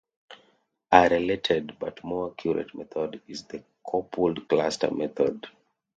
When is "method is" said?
2.73-3.43